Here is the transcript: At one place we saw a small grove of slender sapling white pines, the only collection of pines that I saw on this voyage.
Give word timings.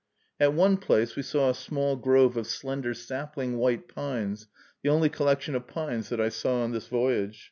At 0.39 0.55
one 0.55 0.77
place 0.77 1.15
we 1.15 1.21
saw 1.21 1.51
a 1.51 1.53
small 1.53 1.95
grove 1.95 2.35
of 2.35 2.47
slender 2.47 2.95
sapling 2.95 3.59
white 3.59 3.87
pines, 3.87 4.47
the 4.81 4.89
only 4.89 5.09
collection 5.09 5.53
of 5.53 5.67
pines 5.67 6.09
that 6.09 6.19
I 6.19 6.29
saw 6.29 6.63
on 6.63 6.71
this 6.71 6.87
voyage. 6.87 7.39